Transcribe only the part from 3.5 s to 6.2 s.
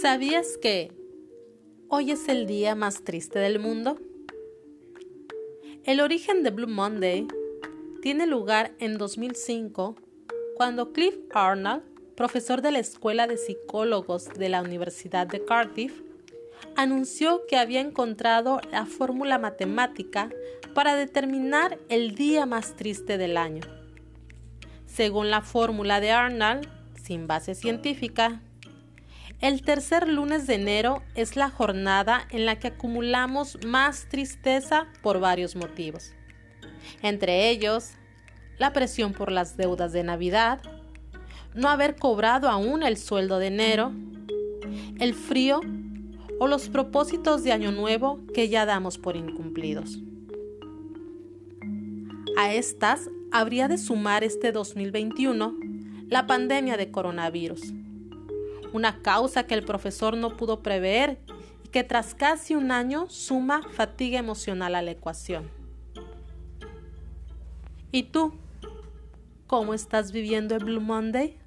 mundo? El